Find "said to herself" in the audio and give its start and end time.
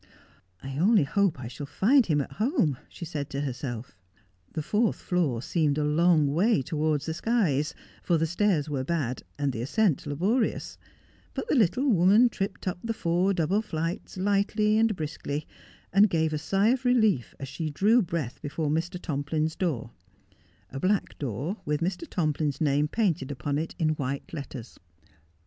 3.05-3.95